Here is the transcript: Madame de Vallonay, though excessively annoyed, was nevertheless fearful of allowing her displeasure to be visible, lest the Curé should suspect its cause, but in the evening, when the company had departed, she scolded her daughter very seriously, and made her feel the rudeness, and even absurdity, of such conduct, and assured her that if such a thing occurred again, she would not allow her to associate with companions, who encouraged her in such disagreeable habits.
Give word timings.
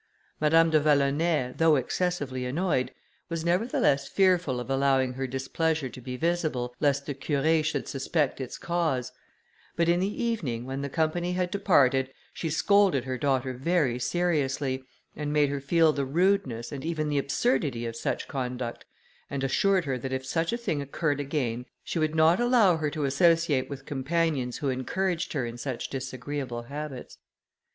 Madame 0.39 0.71
de 0.71 0.79
Vallonay, 0.79 1.53
though 1.57 1.75
excessively 1.75 2.43
annoyed, 2.43 2.91
was 3.29 3.45
nevertheless 3.45 4.07
fearful 4.09 4.59
of 4.59 4.67
allowing 4.67 5.13
her 5.13 5.27
displeasure 5.27 5.89
to 5.89 6.01
be 6.01 6.17
visible, 6.17 6.75
lest 6.79 7.05
the 7.05 7.13
Curé 7.13 7.63
should 7.63 7.87
suspect 7.87 8.41
its 8.41 8.57
cause, 8.57 9.11
but 9.75 9.87
in 9.87 9.99
the 9.99 10.23
evening, 10.23 10.65
when 10.65 10.81
the 10.81 10.89
company 10.89 11.33
had 11.33 11.51
departed, 11.51 12.11
she 12.33 12.49
scolded 12.49 13.03
her 13.05 13.15
daughter 13.19 13.53
very 13.53 13.99
seriously, 13.99 14.83
and 15.15 15.31
made 15.31 15.49
her 15.49 15.61
feel 15.61 15.93
the 15.93 16.03
rudeness, 16.03 16.71
and 16.71 16.83
even 16.83 17.15
absurdity, 17.15 17.85
of 17.85 17.95
such 17.95 18.27
conduct, 18.27 18.85
and 19.29 19.43
assured 19.43 19.85
her 19.85 19.99
that 19.99 20.11
if 20.11 20.25
such 20.25 20.51
a 20.51 20.57
thing 20.57 20.81
occurred 20.81 21.19
again, 21.19 21.67
she 21.83 21.99
would 21.99 22.15
not 22.15 22.39
allow 22.39 22.75
her 22.75 22.89
to 22.89 23.05
associate 23.05 23.69
with 23.69 23.85
companions, 23.85 24.57
who 24.57 24.69
encouraged 24.69 25.33
her 25.33 25.45
in 25.45 25.59
such 25.59 25.89
disagreeable 25.91 26.63
habits. 26.63 27.19